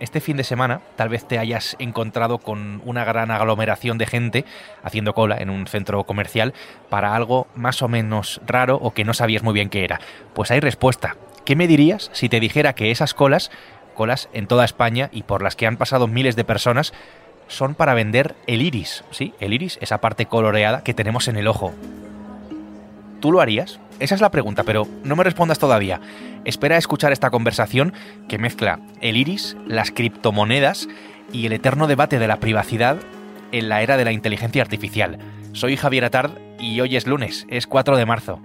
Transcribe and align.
este 0.00 0.20
fin 0.20 0.36
de 0.36 0.44
semana 0.44 0.80
tal 0.96 1.08
vez 1.08 1.26
te 1.26 1.38
hayas 1.38 1.76
encontrado 1.78 2.38
con 2.38 2.82
una 2.84 3.04
gran 3.04 3.30
aglomeración 3.30 3.98
de 3.98 4.06
gente 4.06 4.44
haciendo 4.82 5.14
cola 5.14 5.36
en 5.38 5.50
un 5.50 5.66
centro 5.66 6.04
comercial 6.04 6.54
para 6.88 7.14
algo 7.14 7.46
más 7.54 7.82
o 7.82 7.88
menos 7.88 8.40
raro 8.46 8.76
o 8.76 8.92
que 8.92 9.04
no 9.04 9.14
sabías 9.14 9.42
muy 9.42 9.54
bien 9.54 9.70
qué 9.70 9.84
era. 9.84 10.00
Pues 10.34 10.50
hay 10.50 10.60
respuesta. 10.60 11.16
¿Qué 11.44 11.56
me 11.56 11.66
dirías 11.66 12.10
si 12.12 12.28
te 12.28 12.40
dijera 12.40 12.74
que 12.74 12.90
esas 12.90 13.14
colas, 13.14 13.50
colas 13.94 14.28
en 14.32 14.46
toda 14.46 14.64
España 14.64 15.08
y 15.12 15.22
por 15.22 15.42
las 15.42 15.56
que 15.56 15.66
han 15.66 15.76
pasado 15.76 16.06
miles 16.06 16.36
de 16.36 16.44
personas, 16.44 16.92
son 17.48 17.74
para 17.74 17.94
vender 17.94 18.36
el 18.46 18.62
iris? 18.62 19.04
Sí, 19.10 19.34
el 19.40 19.52
iris, 19.52 19.78
esa 19.80 20.00
parte 20.00 20.26
coloreada 20.26 20.82
que 20.82 20.94
tenemos 20.94 21.28
en 21.28 21.36
el 21.36 21.48
ojo. 21.48 21.74
¿Tú 23.20 23.32
lo 23.32 23.40
harías? 23.40 23.78
Esa 23.98 24.14
es 24.14 24.20
la 24.22 24.30
pregunta, 24.30 24.64
pero 24.64 24.88
no 25.04 25.14
me 25.14 25.24
respondas 25.24 25.58
todavía. 25.58 26.00
Espera 26.44 26.76
a 26.76 26.78
escuchar 26.78 27.12
esta 27.12 27.30
conversación 27.30 27.92
que 28.28 28.38
mezcla 28.38 28.80
el 29.02 29.18
iris, 29.18 29.56
las 29.66 29.90
criptomonedas 29.90 30.88
y 31.32 31.46
el 31.46 31.52
eterno 31.52 31.86
debate 31.86 32.18
de 32.18 32.26
la 32.26 32.40
privacidad 32.40 32.96
en 33.52 33.68
la 33.68 33.82
era 33.82 33.98
de 33.98 34.06
la 34.06 34.12
inteligencia 34.12 34.62
artificial. 34.62 35.18
Soy 35.52 35.76
Javier 35.76 36.06
Atard 36.06 36.32
y 36.58 36.80
hoy 36.80 36.96
es 36.96 37.06
lunes, 37.06 37.46
es 37.50 37.66
4 37.66 37.96
de 37.96 38.06
marzo. 38.06 38.40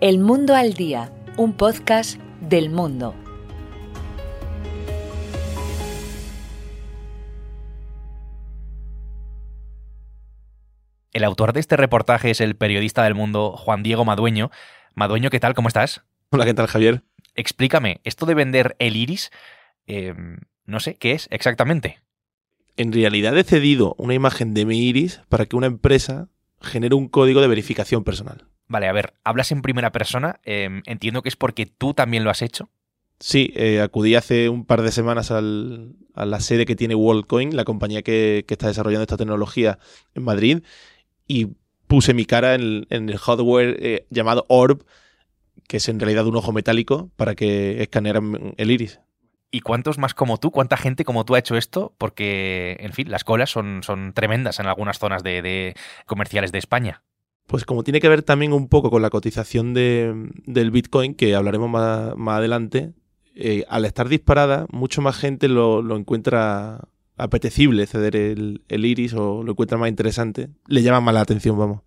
El 0.00 0.18
Mundo 0.18 0.56
al 0.56 0.72
Día, 0.74 1.12
un 1.36 1.52
podcast 1.52 2.18
del 2.40 2.70
mundo. 2.70 3.14
El 11.12 11.24
autor 11.24 11.52
de 11.52 11.60
este 11.60 11.76
reportaje 11.76 12.30
es 12.30 12.40
el 12.40 12.54
periodista 12.54 13.02
del 13.02 13.16
mundo 13.16 13.56
Juan 13.56 13.82
Diego 13.82 14.04
Madueño. 14.04 14.50
Madueño, 14.94 15.30
¿qué 15.30 15.40
tal? 15.40 15.54
¿Cómo 15.54 15.66
estás? 15.66 16.04
Hola, 16.30 16.44
¿qué 16.44 16.54
tal, 16.54 16.68
Javier? 16.68 17.02
Explícame, 17.34 18.00
esto 18.04 18.26
de 18.26 18.34
vender 18.34 18.76
el 18.78 18.96
iris, 18.96 19.30
em, 19.86 20.38
no 20.66 20.78
sé, 20.78 20.94
¿qué 20.94 21.12
es 21.12 21.26
exactamente? 21.32 22.00
En 22.76 22.92
realidad 22.92 23.36
he 23.36 23.42
cedido 23.42 23.96
una 23.98 24.14
imagen 24.14 24.54
de 24.54 24.64
mi 24.64 24.88
iris 24.88 25.20
para 25.28 25.46
que 25.46 25.56
una 25.56 25.66
empresa 25.66 26.28
genere 26.60 26.94
un 26.94 27.08
código 27.08 27.40
de 27.40 27.48
verificación 27.48 28.04
personal. 28.04 28.46
Vale, 28.68 28.86
a 28.86 28.92
ver, 28.92 29.14
hablas 29.24 29.50
en 29.50 29.62
primera 29.62 29.90
persona, 29.90 30.38
em, 30.44 30.82
entiendo 30.86 31.22
que 31.22 31.28
es 31.28 31.36
porque 31.36 31.66
tú 31.66 31.92
también 31.92 32.22
lo 32.22 32.30
has 32.30 32.42
hecho. 32.42 32.70
Sí, 33.18 33.52
eh, 33.54 33.80
acudí 33.82 34.14
hace 34.14 34.48
un 34.48 34.64
par 34.64 34.80
de 34.80 34.92
semanas 34.92 35.30
a 35.30 35.42
la 35.42 36.40
sede 36.40 36.64
que 36.64 36.76
tiene 36.76 36.94
WorldCoin, 36.94 37.54
la 37.54 37.64
compañía 37.64 38.02
que, 38.02 38.46
está 38.48 38.68
desarrollando 38.68 39.02
esta 39.02 39.18
tecnología 39.18 39.78
en 40.14 40.22
Madrid, 40.22 40.62
y 41.30 41.46
puse 41.86 42.12
mi 42.12 42.24
cara 42.24 42.56
en, 42.56 42.86
el 42.90 43.16
hardware 43.16 43.76
eh, 43.78 44.06
llamado 44.10 44.46
Orb, 44.48 44.84
que 45.68 45.76
es 45.76 45.88
en 45.88 46.00
realidad 46.00 46.26
un 46.26 46.34
ojo 46.34 46.50
metálico, 46.50 47.12
para 47.14 47.36
que 47.36 47.82
escanearan 47.82 48.54
el 48.56 48.70
iris. 48.72 48.98
¿Y 49.52 49.60
cuántos 49.60 49.96
más 49.96 50.12
como 50.12 50.38
tú, 50.38 50.50
cuánta 50.50 50.76
gente 50.76 51.04
como 51.04 51.24
tú 51.24 51.36
ha 51.36 51.38
hecho 51.38 51.56
esto? 51.56 51.94
Porque, 51.98 52.78
en 52.80 52.92
fin, 52.92 53.12
las 53.12 53.22
colas 53.22 53.48
son, 53.48 53.84
son 53.84 54.12
tremendas 54.12 54.58
en 54.58 54.66
algunas 54.66 54.98
zonas 54.98 55.22
de, 55.22 55.74
comerciales 56.04 56.50
de 56.50 56.58
España. 56.58 57.04
Pues 57.46 57.64
como 57.64 57.84
tiene 57.84 58.00
que 58.00 58.08
ver 58.08 58.24
también 58.24 58.52
un 58.52 58.68
poco 58.68 58.90
con 58.90 59.02
la 59.02 59.10
cotización 59.10 59.72
del 59.72 60.70
Bitcoin, 60.72 61.14
que 61.14 61.36
hablaremos 61.36 61.70
más, 61.70 62.36
adelante, 62.38 62.92
eh, 63.36 63.64
al 63.68 63.84
estar 63.84 64.08
disparada, 64.08 64.66
mucho 64.72 65.00
más 65.00 65.16
gente 65.16 65.46
lo, 65.46 65.80
lo 65.80 65.96
encuentra 65.96 66.88
apetecible 67.22 67.86
ceder 67.86 68.16
el, 68.16 68.62
iris 68.68 69.14
o 69.14 69.42
lo 69.42 69.52
encuentra 69.52 69.78
más 69.78 69.88
interesante, 69.88 70.50
le 70.66 70.82
llama 70.82 71.00
más 71.00 71.14
la 71.14 71.20
atención, 71.20 71.58
vamos. 71.58 71.82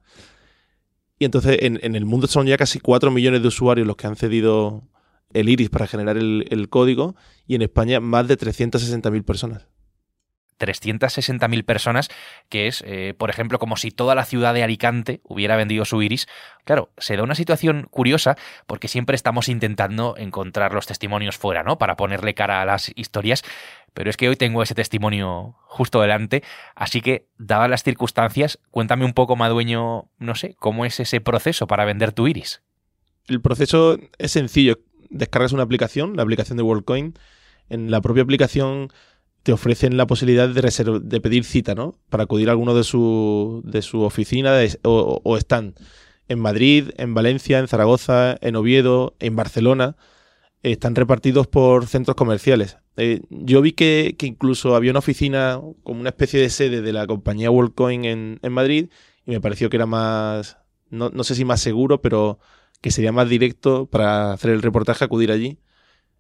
Y 1.19 1.25
entonces 1.25 1.57
en, 1.61 1.95
el 1.95 2.05
mundo 2.05 2.27
son 2.27 2.47
ya 2.47 2.57
casi 2.57 2.79
4 2.79 3.11
millones 3.11 3.41
de 3.41 3.47
usuarios 3.47 3.87
los 3.87 3.95
que 3.95 4.07
han 4.07 4.15
cedido 4.15 4.83
el 5.31 5.49
iris 5.49 5.69
para 5.69 5.87
generar 5.87 6.17
el, 6.17 6.67
código 6.69 7.15
y 7.47 7.55
en 7.55 7.61
España 7.61 7.99
más 7.99 8.27
de 8.27 8.37
360.000 8.37 9.23
personas. 9.23 9.67
360.000 10.57 11.63
personas, 11.65 12.09
que 12.49 12.67
es, 12.67 12.83
eh, 12.85 13.13
por 13.17 13.29
ejemplo, 13.29 13.59
como 13.59 13.77
si 13.77 13.91
toda 13.91 14.15
la 14.15 14.25
ciudad 14.25 14.53
de 14.53 14.63
Alicante 14.63 15.21
hubiera 15.23 15.55
vendido 15.55 15.85
su 15.85 16.01
iris. 16.01 16.27
Claro, 16.65 16.91
se 16.97 17.17
da 17.17 17.23
una 17.23 17.35
situación 17.35 17.87
curiosa 17.89 18.37
porque 18.67 18.87
siempre 18.87 19.15
estamos 19.15 19.49
intentando 19.49 20.15
encontrar 20.17 20.73
los 20.73 20.87
testimonios 20.87 21.37
fuera, 21.37 21.63
¿no? 21.63 21.77
Para 21.77 21.95
ponerle 21.95 22.33
cara 22.33 22.61
a 22.61 22.65
las 22.65 22.91
historias, 22.95 23.43
pero 23.93 24.09
es 24.09 24.17
que 24.17 24.29
hoy 24.29 24.35
tengo 24.35 24.63
ese 24.63 24.75
testimonio 24.75 25.55
justo 25.65 26.01
delante, 26.01 26.43
así 26.75 27.01
que, 27.01 27.27
dadas 27.37 27.69
las 27.69 27.83
circunstancias, 27.83 28.59
cuéntame 28.71 29.05
un 29.05 29.13
poco, 29.13 29.35
Madueño, 29.35 30.09
no 30.17 30.35
sé, 30.35 30.55
cómo 30.59 30.85
es 30.85 30.99
ese 30.99 31.21
proceso 31.21 31.67
para 31.67 31.85
vender 31.85 32.11
tu 32.11 32.27
iris. 32.27 32.61
El 33.27 33.41
proceso 33.41 33.97
es 34.17 34.31
sencillo. 34.31 34.79
Descargas 35.09 35.53
una 35.53 35.63
aplicación, 35.63 36.15
la 36.15 36.23
aplicación 36.23 36.57
de 36.57 36.63
WorldCoin. 36.63 37.13
En 37.69 37.91
la 37.91 38.01
propia 38.01 38.23
aplicación 38.23 38.89
te 39.43 39.51
ofrecen 39.53 39.97
la 39.97 40.07
posibilidad 40.07 40.49
de, 40.49 41.21
pedir 41.21 41.43
cita, 41.43 41.75
¿no? 41.75 41.99
Para 42.09 42.23
acudir 42.23 42.47
a 42.49 42.53
alguno 42.53 42.73
de 42.73 42.83
su, 42.83 43.61
de 43.65 43.81
su 43.81 44.01
oficina 44.01 44.53
o, 44.83 45.21
o 45.23 45.37
stand. 45.37 45.75
En 46.29 46.39
Madrid, 46.39 46.91
en 46.97 47.13
Valencia, 47.13 47.59
en 47.59 47.67
Zaragoza, 47.67 48.37
en 48.41 48.55
Oviedo, 48.55 49.15
en 49.19 49.35
Barcelona. 49.35 49.97
Están 50.63 50.95
repartidos 50.95 51.47
por 51.47 51.87
centros 51.87 52.15
comerciales. 52.15 52.77
Eh, 52.95 53.21
yo 53.29 53.61
vi 53.61 53.73
que, 53.73 54.15
incluso 54.21 54.75
había 54.75 54.91
una 54.91 54.99
oficina 54.99 55.59
como 55.83 55.99
una 55.99 56.09
especie 56.09 56.39
de 56.39 56.49
sede 56.49 56.81
de 56.81 56.93
la 56.93 57.07
compañía 57.07 57.51
WorldCoin 57.51 58.05
en, 58.05 58.39
en 58.41 58.53
Madrid 58.53 58.89
y 59.25 59.31
me 59.31 59.41
pareció 59.41 59.69
que 59.69 59.77
era 59.77 59.85
más, 59.85 60.57
no, 60.89 61.09
no, 61.09 61.23
sé 61.23 61.35
si 61.35 61.43
más 61.43 61.59
seguro, 61.61 62.01
pero 62.01 62.39
que 62.81 62.91
sería 62.91 63.11
más 63.11 63.29
directo 63.29 63.87
para 63.87 64.33
hacer 64.33 64.51
el 64.51 64.61
reportaje, 64.61 65.03
acudir 65.03 65.31
allí. 65.31 65.57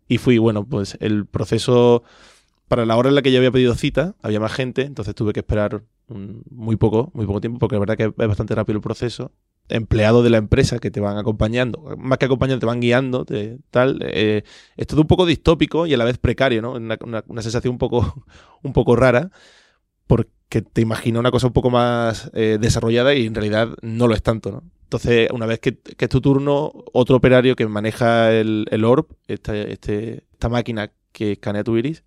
Y 0.07 0.17
fui, 0.17 0.37
bueno, 0.37 0.67
pues 0.67 0.97
el 0.99 1.25
proceso 1.25 2.03
para 2.67 2.85
la 2.85 2.95
hora 2.95 3.09
en 3.09 3.15
la 3.15 3.21
que 3.21 3.31
yo 3.31 3.37
había 3.37 3.51
pedido 3.51 3.75
cita, 3.75 4.15
había 4.21 4.39
más 4.39 4.53
gente, 4.53 4.83
entonces 4.83 5.15
tuve 5.15 5.33
que 5.33 5.41
esperar 5.41 5.83
muy 6.07 6.75
poco, 6.75 7.11
muy 7.13 7.25
poco 7.25 7.41
tiempo, 7.41 7.59
porque 7.59 7.75
la 7.75 7.79
verdad 7.79 7.97
que 7.97 8.05
es 8.05 8.27
bastante 8.27 8.55
rápido 8.55 8.77
el 8.77 8.81
proceso. 8.81 9.31
Empleados 9.69 10.23
de 10.25 10.29
la 10.29 10.37
empresa 10.37 10.79
que 10.79 10.91
te 10.91 10.99
van 10.99 11.17
acompañando, 11.17 11.95
más 11.97 12.17
que 12.17 12.25
acompañando, 12.25 12.59
te 12.59 12.65
van 12.65 12.81
guiando, 12.81 13.25
tal. 13.71 13.99
Eh, 14.01 14.43
es 14.75 14.87
todo 14.87 15.01
un 15.01 15.07
poco 15.07 15.25
distópico 15.25 15.87
y 15.87 15.93
a 15.93 15.97
la 15.97 16.03
vez 16.03 16.17
precario, 16.17 16.61
¿no? 16.61 16.73
Una, 16.73 16.97
una, 17.27 17.41
sensación 17.41 17.71
un 17.71 17.77
poco, 17.77 18.25
un 18.63 18.73
poco 18.73 18.95
rara, 18.97 19.31
porque 20.05 20.61
te 20.61 20.81
imaginas 20.81 21.21
una 21.21 21.31
cosa 21.31 21.47
un 21.47 21.53
poco 21.53 21.69
más 21.69 22.29
eh, 22.33 22.57
desarrollada 22.59 23.13
y 23.15 23.25
en 23.25 23.35
realidad 23.35 23.69
no 23.81 24.07
lo 24.07 24.15
es 24.15 24.21
tanto, 24.21 24.51
¿no? 24.51 24.63
Entonces, 24.83 25.29
una 25.31 25.45
vez 25.45 25.59
que, 25.59 25.79
es 25.97 26.09
tu 26.09 26.21
turno, 26.21 26.71
otro 26.93 27.15
operario 27.15 27.55
que 27.55 27.65
maneja 27.65 28.31
el, 28.31 28.67
el 28.69 28.83
ORB, 28.83 29.07
esta, 29.27 29.57
este, 29.57 30.25
esta 30.33 30.49
máquina 30.49 30.91
que 31.11 31.31
escanea 31.31 31.63
tu 31.63 31.77
iris, 31.77 32.03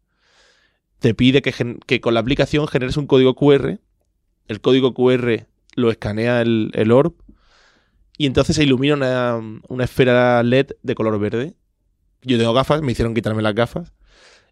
te 0.99 1.15
pide 1.15 1.43
que, 1.43 2.01
con 2.01 2.15
la 2.15 2.21
aplicación 2.21 2.67
generes 2.69 2.97
un 2.97 3.07
código 3.07 3.35
QR. 3.35 3.79
El 4.49 4.61
código 4.61 4.95
QR 4.95 5.47
lo 5.75 5.91
escanea 5.91 6.41
el, 6.41 6.71
el 6.75 6.93
orb 6.93 7.15
y 8.19 8.27
entonces 8.27 8.57
se 8.57 8.65
ilumina 8.65 9.37
una, 9.69 9.85
esfera 9.85 10.43
LED 10.43 10.73
de 10.83 10.95
color 10.95 11.19
verde. 11.19 11.55
Yo 12.23 12.39
tengo 12.39 12.53
gafas, 12.53 12.83
me 12.83 12.93
hicieron 12.93 13.15
quitarme 13.15 13.43
las 13.43 13.55
gafas 13.55 13.93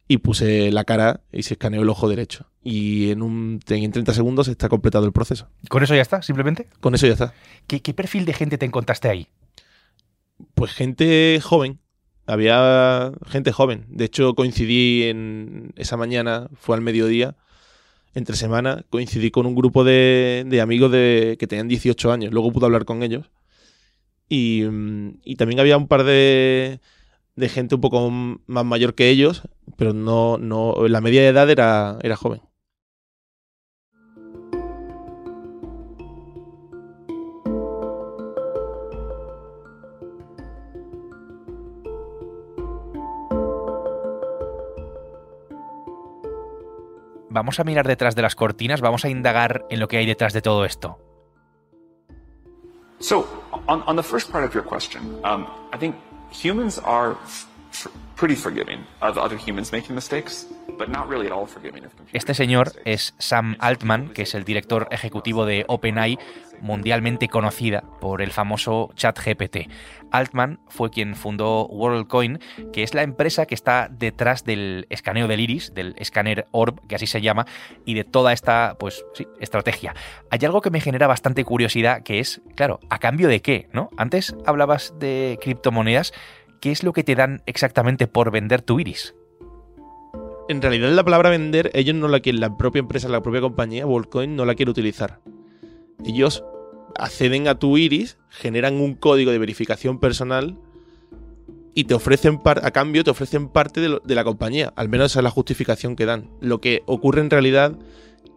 y 0.06 0.18
puse 0.18 0.70
la 0.70 0.84
cara 0.84 1.22
y 1.32 1.44
se 1.44 1.54
escaneó 1.54 1.82
el 1.82 1.88
ojo 1.88 2.08
derecho. 2.08 2.50
Y 2.62 3.10
en, 3.10 3.22
un, 3.22 3.60
en 3.66 3.92
30 3.92 4.12
segundos 4.12 4.48
está 4.48 4.68
completado 4.68 5.06
el 5.06 5.12
proceso. 5.12 5.48
¿Con 5.68 5.82
eso 5.82 5.94
ya 5.94 6.02
está, 6.02 6.22
simplemente? 6.22 6.68
Con 6.80 6.94
eso 6.94 7.06
ya 7.06 7.14
está. 7.14 7.34
¿Qué, 7.66 7.80
qué 7.80 7.94
perfil 7.94 8.26
de 8.26 8.34
gente 8.34 8.58
te 8.58 8.66
encontraste 8.66 9.08
ahí? 9.08 9.28
Pues 10.54 10.72
gente 10.72 11.40
joven, 11.42 11.80
había 12.26 13.12
gente 13.26 13.52
joven. 13.52 13.86
De 13.88 14.04
hecho, 14.04 14.34
coincidí 14.34 15.04
en 15.04 15.72
esa 15.76 15.96
mañana, 15.96 16.48
fue 16.54 16.76
al 16.76 16.82
mediodía, 16.82 17.36
entre 18.14 18.36
semana, 18.36 18.84
coincidí 18.90 19.30
con 19.30 19.46
un 19.46 19.54
grupo 19.54 19.84
de, 19.84 20.58
amigos 20.62 20.92
de, 20.92 21.36
que 21.38 21.46
tenían 21.46 21.68
18 21.68 22.12
años. 22.12 22.32
Luego 22.32 22.52
pude 22.52 22.66
hablar 22.66 22.84
con 22.84 23.02
ellos. 23.02 23.30
Y, 24.28 24.62
mm, 24.62 25.20
y 25.24 25.36
también 25.36 25.60
había 25.60 25.76
un 25.76 25.88
par 25.88 26.04
de, 26.04 26.80
de, 27.36 27.48
gente 27.48 27.74
un 27.74 27.80
poco 27.80 28.10
más 28.10 28.64
mayor 28.64 28.94
que 28.94 29.10
ellos, 29.10 29.42
pero 29.76 29.92
no, 29.92 30.38
no 30.38 30.88
la 30.88 31.00
media 31.00 31.22
de 31.22 31.28
edad 31.28 31.50
era, 31.50 31.98
era 32.02 32.16
joven. 32.16 32.40
Vamos 47.34 47.58
a 47.60 47.64
mirar 47.64 47.86
detrás 47.86 48.14
de 48.14 48.22
las 48.22 48.34
cortinas, 48.36 48.80
vamos 48.80 49.04
a 49.04 49.10
indagar 49.10 49.66
en 49.68 49.80
lo 49.80 49.88
que 49.88 49.98
hay 49.98 50.06
detrás 50.06 50.32
de 50.32 50.40
todo 50.40 50.64
esto. 50.64 50.98
So, 53.00 53.26
on, 53.66 53.82
on 53.86 53.96
the 53.96 54.02
first 54.02 54.30
part 54.30 54.44
of 54.44 54.54
your 54.54 54.64
question, 54.64 55.02
um, 55.24 55.46
I 55.72 55.78
think 55.78 55.96
humans 56.30 56.78
are 56.78 57.16
Este 62.12 62.32
señor 62.32 62.72
es 62.84 63.14
Sam 63.18 63.56
Altman, 63.58 64.08
que 64.08 64.22
es 64.22 64.34
el 64.34 64.44
director 64.44 64.88
ejecutivo 64.90 65.44
de 65.44 65.64
OpenAI, 65.68 66.18
mundialmente 66.60 67.28
conocida 67.28 67.82
por 68.00 68.22
el 68.22 68.30
famoso 68.32 68.90
ChatGPT. 68.94 69.68
Altman 70.10 70.60
fue 70.68 70.90
quien 70.90 71.16
fundó 71.16 71.66
WorldCoin, 71.66 72.38
que 72.72 72.82
es 72.82 72.94
la 72.94 73.02
empresa 73.02 73.44
que 73.46 73.54
está 73.54 73.88
detrás 73.90 74.44
del 74.44 74.86
escaneo 74.88 75.28
del 75.28 75.40
iris, 75.40 75.74
del 75.74 75.94
escáner 75.98 76.46
Orb, 76.52 76.80
que 76.86 76.94
así 76.94 77.06
se 77.06 77.20
llama, 77.20 77.46
y 77.84 77.94
de 77.94 78.04
toda 78.04 78.32
esta, 78.32 78.76
pues 78.78 79.04
sí, 79.12 79.26
estrategia. 79.40 79.94
Hay 80.30 80.38
algo 80.44 80.62
que 80.62 80.70
me 80.70 80.80
genera 80.80 81.06
bastante 81.06 81.44
curiosidad, 81.44 82.02
que 82.02 82.20
es, 82.20 82.40
claro, 82.54 82.80
¿a 82.88 82.98
cambio 82.98 83.28
de 83.28 83.42
qué? 83.42 83.68
¿no? 83.72 83.90
Antes 83.98 84.34
hablabas 84.46 84.94
de 84.98 85.38
criptomonedas, 85.42 86.12
¿qué 86.60 86.70
es 86.70 86.82
lo 86.82 86.92
que 86.92 87.04
te 87.04 87.14
dan 87.14 87.42
exactamente 87.46 88.06
por 88.06 88.30
vender 88.30 88.62
tu 88.62 88.80
iris? 88.80 89.14
En 90.48 90.60
realidad 90.60 90.90
la 90.90 91.04
palabra 91.04 91.30
vender, 91.30 91.70
ellos 91.74 91.94
no 91.94 92.08
la 92.08 92.20
quieren, 92.20 92.40
la 92.40 92.56
propia 92.56 92.80
empresa, 92.80 93.08
la 93.08 93.22
propia 93.22 93.40
compañía, 93.40 93.86
WorldCoin, 93.86 94.36
no 94.36 94.44
la 94.44 94.54
quiere 94.54 94.70
utilizar. 94.70 95.20
Ellos 96.04 96.44
acceden 96.96 97.48
a 97.48 97.58
tu 97.58 97.78
iris, 97.78 98.18
generan 98.28 98.74
un 98.74 98.94
código 98.94 99.30
de 99.30 99.38
verificación 99.38 99.98
personal 99.98 100.58
y 101.74 101.84
te 101.84 101.94
ofrecen 101.94 102.40
a 102.44 102.70
cambio 102.70 103.02
te 103.02 103.10
ofrecen 103.10 103.48
parte 103.48 103.80
de, 103.80 103.98
de, 104.04 104.14
la 104.14 104.22
compañía. 104.22 104.72
Al 104.76 104.88
menos 104.88 105.12
esa 105.12 105.20
es 105.20 105.24
la 105.24 105.30
justificación 105.30 105.96
que 105.96 106.06
dan. 106.06 106.30
Lo 106.40 106.60
que 106.60 106.82
ocurre 106.86 107.20
en 107.20 107.30
realidad 107.30 107.76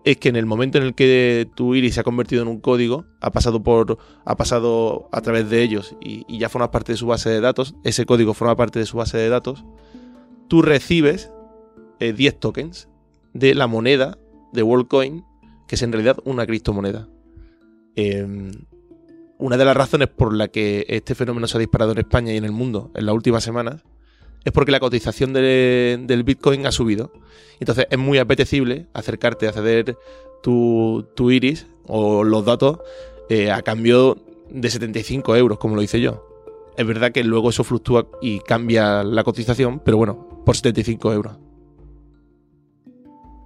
es 0.07 0.15
que 0.15 0.29
en 0.29 0.37
el 0.37 0.45
momento 0.45 0.77
en 0.77 0.85
el 0.85 0.95
que 0.95 1.49
tu 1.53 1.75
iris 1.75 1.95
se 1.95 1.99
ha 1.99 2.03
convertido 2.03 2.41
en 2.41 2.47
un 2.47 2.61
código, 2.61 3.05
ha 3.19 3.31
pasado 3.31 3.61
por. 3.61 3.97
ha 4.23 4.37
pasado 4.37 5.09
a 5.11 5.19
través 5.19 5.49
de 5.49 5.61
ellos 5.61 5.97
y, 5.99 6.37
ya 6.37 6.47
forma 6.47 6.71
parte 6.71 6.93
de 6.93 6.97
su 6.97 7.07
base 7.07 7.29
de 7.29 7.41
datos, 7.41 7.75
ese 7.83 8.05
código 8.05 8.33
forma 8.33 8.55
parte 8.55 8.79
de 8.79 8.85
su 8.85 8.95
base 8.95 9.17
de 9.17 9.27
datos, 9.27 9.65
tú 10.47 10.61
recibes 10.61 11.29
10 11.99 12.19
eh, 12.19 12.37
tokens 12.37 12.87
de 13.33 13.53
la 13.53 13.67
moneda 13.67 14.17
de 14.53 14.63
WorldCoin, 14.63 15.25
que 15.67 15.75
es 15.75 15.81
en 15.81 15.91
realidad 15.91 16.19
una 16.23 16.45
criptomoneda. 16.45 17.09
Em, 17.97 18.51
una 19.37 19.57
de 19.57 19.65
las 19.65 19.75
razones 19.75 20.07
por 20.07 20.33
la 20.33 20.47
que 20.47 20.85
este 20.87 21.15
fenómeno 21.15 21.47
se 21.47 21.57
ha 21.57 21.59
disparado 21.59 21.91
en 21.91 21.97
España 21.97 22.31
y 22.31 22.37
en 22.37 22.45
el 22.45 22.53
mundo 22.53 22.91
en 22.95 23.05
las 23.05 23.13
últimas 23.13 23.43
semanas 23.43 23.83
es 24.45 24.51
porque 24.51 24.71
la 24.71 24.79
cotización 24.79 25.33
del 25.33 26.23
Bitcoin 26.23 26.65
ha 26.65 26.71
subido. 26.71 27.11
Entonces 27.59 27.87
es 27.89 27.97
muy 27.97 28.17
apetecible 28.17 28.87
acercarte 28.93 29.47
a 29.47 29.53
ceder 29.53 29.97
tu, 30.41 31.05
iris 31.29 31.67
o 31.85 32.23
los 32.23 32.45
datos 32.45 32.79
eh, 33.29 33.51
a 33.51 33.61
cambio 33.61 34.17
de 34.49 34.69
75 34.69 35.35
euros, 35.35 35.57
como 35.57 35.75
lo 35.75 35.81
hice 35.81 35.99
yo. 35.99 36.25
Es 36.77 36.85
verdad 36.85 37.11
que 37.11 37.23
luego 37.23 37.49
eso 37.49 37.63
fluctúa 37.63 38.07
y 38.21 38.39
cambia 38.39 39.03
la 39.03 39.23
cotización, 39.23 39.79
pero 39.79 39.97
bueno, 39.97 40.43
por 40.45 40.55
75 40.55 41.11
euros. 41.11 41.37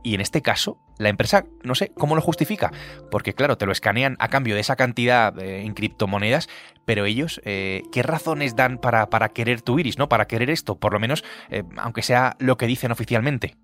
Y 0.04 0.16
en 0.16 0.22
este 0.22 0.42
caso, 0.42 0.78
la 0.98 1.10
empresa, 1.10 1.46
no 1.64 1.76
sé, 1.76 1.92
¿cómo 1.96 2.16
lo 2.16 2.22
justifica? 2.22 2.72
Porque 3.12 3.34
claro, 3.34 3.58
te 3.58 3.66
lo 3.66 3.72
escanean 3.72 4.16
a 4.20 4.30
cambio 4.30 4.56
de 4.56 4.62
esa 4.62 4.76
cantidad 4.76 5.38
eh, 5.40 5.62
en 5.62 5.74
criptomonedas, 5.74 6.50
pero 6.86 7.06
ellos, 7.06 7.42
eh, 7.46 7.84
¿qué 7.92 8.02
razones 8.04 8.56
dan 8.56 8.80
para, 8.80 9.10
para, 9.10 9.30
querer 9.30 9.62
tu 9.62 9.78
iris, 9.78 9.98
¿no? 9.98 10.10
Para 10.10 10.26
querer 10.26 10.50
esto, 10.50 10.76
por 10.76 10.94
lo 10.94 11.00
menos, 11.00 11.24
eh, 11.50 11.64
aunque 11.78 12.02
sea 12.02 12.36
lo 12.40 12.58
que 12.58 12.68
dicen 12.68 12.92
oficialmente. 12.92 13.56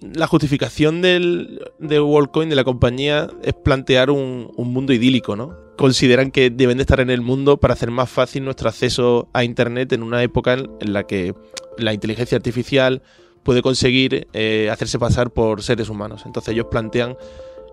La 0.00 0.26
justificación 0.26 1.00
del, 1.00 1.60
de 1.78 2.00
WorldCoin, 2.00 2.48
de 2.48 2.56
la 2.56 2.64
compañía, 2.64 3.28
es 3.42 3.54
plantear 3.54 4.10
un, 4.10 4.50
un 4.56 4.72
mundo 4.72 4.92
idílico, 4.92 5.36
¿no? 5.36 5.56
Consideran 5.78 6.30
que 6.30 6.50
deben 6.50 6.76
de 6.76 6.82
estar 6.82 7.00
en 7.00 7.08
el 7.08 7.22
mundo 7.22 7.58
para 7.58 7.74
hacer 7.74 7.90
más 7.90 8.10
fácil 8.10 8.44
nuestro 8.44 8.68
acceso 8.68 9.28
a 9.32 9.44
Internet 9.44 9.92
en 9.92 10.02
una 10.02 10.22
época 10.22 10.54
en 10.54 10.92
la 10.92 11.04
que 11.04 11.34
la 11.78 11.94
inteligencia 11.94 12.36
artificial, 12.36 13.02
puede 13.42 13.62
conseguir 13.62 14.28
eh, 14.32 14.68
hacerse 14.70 14.98
pasar 14.98 15.30
por 15.30 15.62
seres 15.62 15.88
humanos. 15.88 16.22
Entonces 16.26 16.54
ellos 16.54 16.66
plantean 16.70 17.16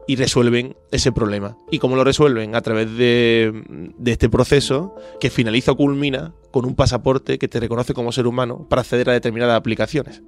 y 0.10 0.16
resuelven 0.16 0.76
ese 0.92 1.12
problema. 1.12 1.56
¿Y 1.70 1.78
cómo 1.78 1.96
lo 1.96 2.04
resuelven? 2.04 2.56
A 2.56 2.62
través 2.62 2.98
de, 2.98 3.94
este 4.06 4.28
proceso 4.28 4.96
que 5.20 5.30
finaliza 5.30 5.74
o 5.74 5.78
culmina 5.78 6.34
con 6.50 6.66
un 6.66 6.74
pasaporte 6.74 7.38
que 7.38 7.48
te 7.48 7.60
reconoce 7.60 7.94
como 7.94 8.12
ser 8.12 8.26
humano 8.26 8.66
para 8.68 8.82
acceder 8.82 9.08
a 9.12 9.14
determinadas 9.14 9.56
aplicaciones. 9.56 10.24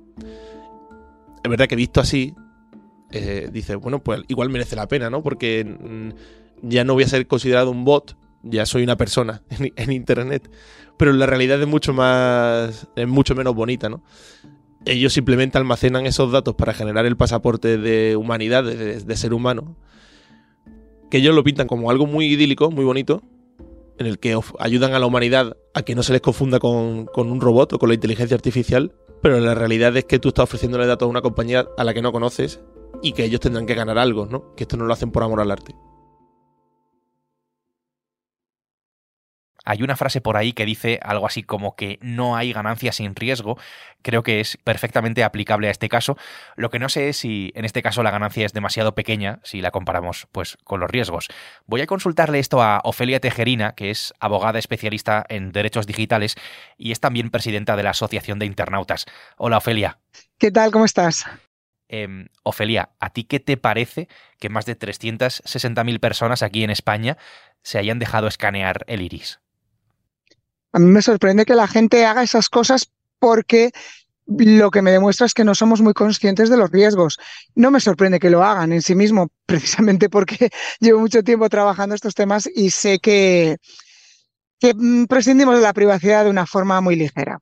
Es 1.44 1.50
verdad 1.50 1.66
que 1.66 1.76
visto 1.76 2.00
así, 2.00 2.36
eh, 3.10 3.50
dice, 3.52 3.76
bueno, 3.76 4.04
pues 4.04 4.22
igual 4.28 4.50
merece 4.50 4.76
la 4.76 4.88
pena, 4.88 5.10
¿no? 5.10 5.24
Porque 5.24 5.66
mm, 5.66 6.10
ya 6.62 6.84
no 6.84 6.94
voy 6.94 7.06
a 7.06 7.08
ser 7.08 7.26
considerado 7.26 7.72
un 7.72 7.84
bot, 7.84 8.16
ya 8.44 8.68
soy 8.68 8.84
una 8.84 8.98
persona 8.98 9.42
en, 9.50 9.74
en 9.76 9.92
Internet, 9.92 10.52
pero 10.96 11.12
la 11.12 11.26
realidad 11.26 11.60
es 11.60 11.68
mucho 11.68 11.92
más, 11.92 12.88
es 12.96 13.08
mucho 13.08 13.34
menos 13.34 13.56
bonita, 13.56 13.90
¿no? 13.90 14.04
Ellos 14.86 15.14
simplemente 15.14 15.58
almacenan 15.58 16.06
esos 16.06 16.32
datos 16.32 16.56
para 16.56 16.74
generar 16.74 17.06
el 17.06 17.18
pasaporte 17.18 17.78
de 17.78 18.16
humanidad, 18.16 18.64
de, 18.64 19.16
ser 19.16 19.34
humano, 19.34 19.76
que 21.10 21.18
ellos 21.18 21.36
lo 21.36 21.44
pintan 21.44 21.68
como 21.68 21.92
algo 21.92 22.08
muy 22.08 22.26
idílico, 22.26 22.72
muy 22.72 22.86
bonito, 22.86 23.22
en 23.98 24.08
el 24.08 24.18
que 24.18 24.38
ayudan 24.60 24.94
a 24.94 25.00
la 25.00 25.06
humanidad 25.06 25.58
a 25.74 25.84
que 25.84 25.94
no 25.94 26.04
se 26.04 26.14
les 26.14 26.22
confunda 26.22 26.60
con, 26.60 27.06
con, 27.06 27.32
un 27.32 27.42
robot 27.42 27.74
o 27.74 27.80
con 27.80 27.90
la 27.90 27.96
inteligencia 27.96 28.36
artificial, 28.36 28.94
pero 29.22 29.40
la 29.40 29.54
realidad 29.54 29.96
es 29.98 30.06
que 30.06 30.18
tú 30.18 30.30
estás 30.30 30.44
ofreciéndole 30.44 30.88
datos 30.88 31.06
a 31.06 31.10
una 31.10 31.22
compañía 31.22 31.68
a 31.78 31.84
la 31.84 31.94
que 31.94 32.02
no 32.02 32.12
conoces 32.12 32.60
y 33.04 33.12
que 33.14 33.26
ellos 33.26 33.40
tendrán 33.40 33.68
que 33.68 33.76
ganar 33.76 34.00
algo, 34.00 34.26
¿no? 34.26 34.56
Que 34.56 34.64
esto 34.64 34.78
no 34.78 34.86
lo 34.86 34.94
hacen 34.94 35.12
por 35.12 35.24
amor 35.24 35.42
al 35.42 35.52
arte. 35.52 35.76
Hay 39.64 39.84
una 39.84 39.96
frase 39.96 40.22
por 40.22 40.38
ahí 40.38 40.54
que 40.54 40.66
dice 40.66 41.00
algo 41.04 41.28
así 41.28 41.44
como 41.44 41.76
que 41.76 42.00
no 42.02 42.36
hay 42.36 42.52
ganancia 42.52 42.92
sin 42.92 43.16
riesgo. 43.16 43.60
Creo 44.02 44.24
que 44.24 44.40
es 44.40 44.58
perfectamente 44.58 45.24
aplicable 45.24 45.68
a 45.68 45.72
este 45.72 45.88
caso. 45.88 46.18
Lo 46.56 46.72
que 46.72 46.80
no 46.80 46.90
sé 46.90 47.10
es 47.10 47.18
si 47.18 47.52
en 47.56 47.66
este 47.66 47.84
caso 47.84 48.02
la 48.02 48.10
ganancia 48.10 48.46
es 48.46 48.54
demasiado 48.54 48.96
pequeña 48.96 49.40
si 49.44 49.62
la 49.62 49.70
comparamos 49.70 50.28
pues 50.32 50.58
con 50.64 50.80
los 50.80 50.90
riesgos. 50.90 51.28
Voy 51.68 51.82
a 51.82 51.88
consultarle 51.88 52.40
esto 52.40 52.64
a 52.64 52.82
Ofelia 52.84 53.20
Tejerina, 53.20 53.74
que 53.74 53.92
es 53.92 54.14
abogada 54.20 54.58
especialista 54.58 55.26
en 55.30 55.52
derechos 55.52 55.86
digitales 55.86 56.36
y 56.78 56.92
es 56.92 57.00
también 57.00 57.30
presidenta 57.30 57.76
de 57.76 57.84
la 57.84 57.92
Asociación 57.92 58.40
de 58.40 58.48
Internautas. 58.48 59.06
Hola 59.38 59.58
Ofelia. 59.58 60.00
¿Qué 60.40 60.50
tal? 60.50 60.72
¿Cómo 60.72 60.86
estás? 60.86 61.26
Eh, 61.88 62.08
Ofelia, 62.44 62.90
¿a 63.00 63.12
ti 63.12 63.26
qué 63.26 63.40
te 63.40 63.58
parece 63.58 64.08
que 64.40 64.50
más 64.50 64.66
de 64.66 64.80
360.000 64.80 66.00
personas 66.00 66.42
aquí 66.42 66.64
en 66.64 66.70
España 66.70 67.18
se 67.62 67.78
hayan 67.78 68.00
dejado 68.00 68.28
escanear 68.28 68.86
el 68.88 69.02
iris? 69.02 69.42
A 70.74 70.80
mí 70.80 70.86
me 70.86 71.02
sorprende 71.02 71.46
que 71.46 71.56
la 71.56 71.68
gente 71.68 72.06
haga 72.06 72.24
esas 72.24 72.50
cosas 72.50 72.92
porque 73.20 73.72
lo 74.26 74.72
que 74.72 74.82
me 74.82 74.92
demuestra 74.92 75.26
es 75.26 75.34
que 75.34 75.44
no 75.44 75.56
somos 75.56 75.82
muy 75.82 75.94
conscientes 75.94 76.50
de 76.50 76.58
los 76.58 76.72
riesgos. 76.72 77.20
No 77.56 77.72
me 77.72 77.80
sorprende 77.80 78.20
que 78.20 78.30
lo 78.30 78.44
hagan 78.44 78.72
en 78.72 78.82
sí 78.82 78.96
mismo, 78.96 79.30
precisamente 79.46 80.10
porque 80.10 80.50
llevo 80.80 81.00
mucho 81.00 81.24
tiempo 81.24 81.50
trabajando 81.50 81.96
estos 81.96 82.16
temas 82.16 82.50
y 82.54 82.72
sé 82.72 83.00
que, 83.00 83.58
que 84.60 84.74
mm, 84.74 85.06
prescindimos 85.06 85.56
de 85.56 85.62
la 85.62 85.74
privacidad 85.74 86.24
de 86.24 86.30
una 86.30 86.46
forma 86.46 86.80
muy 86.82 86.96
ligera. 86.96 87.40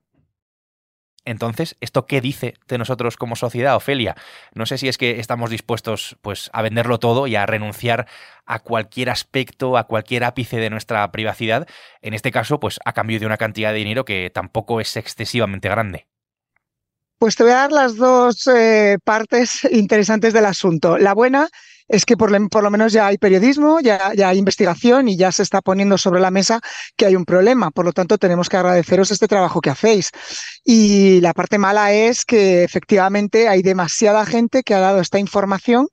Entonces, 1.24 1.76
¿esto 1.80 2.06
qué 2.06 2.20
dice 2.20 2.54
de 2.66 2.78
nosotros 2.78 3.16
como 3.16 3.36
sociedad, 3.36 3.76
Ofelia? 3.76 4.16
No 4.54 4.66
sé 4.66 4.78
si 4.78 4.88
es 4.88 4.96
que 4.96 5.20
estamos 5.20 5.50
dispuestos 5.50 6.16
pues, 6.22 6.50
a 6.52 6.62
venderlo 6.62 6.98
todo 6.98 7.26
y 7.26 7.36
a 7.36 7.46
renunciar 7.46 8.06
a 8.46 8.60
cualquier 8.60 9.10
aspecto, 9.10 9.76
a 9.76 9.86
cualquier 9.86 10.24
ápice 10.24 10.56
de 10.56 10.70
nuestra 10.70 11.10
privacidad, 11.12 11.68
en 12.00 12.14
este 12.14 12.32
caso, 12.32 12.58
pues 12.58 12.80
a 12.84 12.92
cambio 12.92 13.20
de 13.20 13.26
una 13.26 13.36
cantidad 13.36 13.72
de 13.72 13.78
dinero 13.78 14.04
que 14.04 14.30
tampoco 14.30 14.80
es 14.80 14.96
excesivamente 14.96 15.68
grande. 15.68 16.06
Pues 17.18 17.36
te 17.36 17.42
voy 17.42 17.52
a 17.52 17.56
dar 17.56 17.72
las 17.72 17.96
dos 17.96 18.46
eh, 18.46 18.96
partes 19.04 19.64
interesantes 19.70 20.32
del 20.32 20.46
asunto. 20.46 20.96
La 20.96 21.12
buena 21.12 21.50
es 21.90 22.04
que 22.04 22.16
por, 22.16 22.30
lo 22.30 22.70
menos 22.70 22.92
ya 22.92 23.08
hay 23.08 23.18
periodismo, 23.18 23.80
ya, 23.80 24.12
hay 24.24 24.38
investigación 24.38 25.08
y 25.08 25.16
ya 25.16 25.32
se 25.32 25.42
está 25.42 25.60
poniendo 25.60 25.98
sobre 25.98 26.20
la 26.20 26.30
mesa 26.30 26.60
que 26.96 27.04
hay 27.04 27.16
un 27.16 27.24
problema. 27.24 27.72
Por 27.72 27.84
lo 27.84 27.92
tanto, 27.92 28.16
tenemos 28.16 28.48
que 28.48 28.56
agradeceros 28.56 29.10
este 29.10 29.26
trabajo 29.26 29.60
que 29.60 29.70
hacéis. 29.70 30.10
Y 30.64 31.20
la 31.20 31.34
parte 31.34 31.58
mala 31.58 31.92
es 31.92 32.24
que 32.24 32.62
efectivamente 32.62 33.48
hay 33.48 33.62
demasiada 33.62 34.24
gente 34.24 34.62
que 34.62 34.74
ha 34.74 34.78
dado 34.78 35.00
esta 35.00 35.18
información 35.18 35.88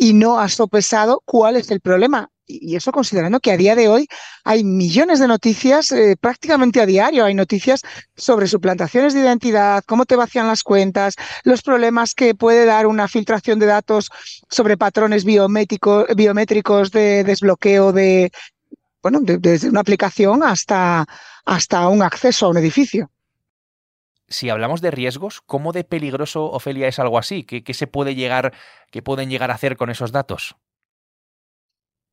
y 0.00 0.14
no 0.14 0.40
ha 0.40 0.48
sopesado 0.48 1.22
cuál 1.26 1.56
es 1.56 1.70
el 1.70 1.80
problema 1.80 2.30
y 2.46 2.74
eso 2.74 2.90
considerando 2.90 3.38
que 3.38 3.52
a 3.52 3.56
día 3.56 3.76
de 3.76 3.86
hoy 3.86 4.08
hay 4.42 4.64
millones 4.64 5.20
de 5.20 5.28
noticias, 5.28 5.92
eh, 5.92 6.16
prácticamente 6.18 6.80
a 6.80 6.86
diario 6.86 7.24
hay 7.24 7.34
noticias 7.34 7.82
sobre 8.16 8.48
suplantaciones 8.48 9.14
de 9.14 9.20
identidad, 9.20 9.84
cómo 9.86 10.06
te 10.06 10.16
vacían 10.16 10.48
las 10.48 10.64
cuentas, 10.64 11.14
los 11.44 11.62
problemas 11.62 12.14
que 12.14 12.34
puede 12.34 12.64
dar 12.64 12.88
una 12.88 13.06
filtración 13.06 13.60
de 13.60 13.66
datos 13.66 14.08
sobre 14.48 14.76
patrones 14.76 15.24
biométricos, 15.24 16.06
biométricos 16.16 16.90
de 16.90 17.22
desbloqueo 17.22 17.92
de, 17.92 18.32
bueno, 19.02 19.20
desde 19.22 19.68
una 19.68 19.80
aplicación 19.80 20.42
hasta, 20.42 21.06
hasta 21.44 21.88
un 21.88 22.02
acceso 22.02 22.46
a 22.46 22.48
un 22.48 22.56
edificio 22.56 23.10
si 24.30 24.48
hablamos 24.48 24.80
de 24.80 24.90
riesgos, 24.90 25.42
¿cómo 25.44 25.72
de 25.72 25.84
peligroso, 25.84 26.50
Ofelia, 26.50 26.88
es 26.88 26.98
algo 26.98 27.18
así? 27.18 27.44
¿Qué, 27.44 27.74
se 27.74 27.86
puede 27.86 28.14
llegar, 28.14 28.54
qué 28.90 29.02
pueden 29.02 29.28
llegar 29.28 29.50
a 29.50 29.54
hacer 29.54 29.76
con 29.76 29.90
esos 29.90 30.12
datos? 30.12 30.56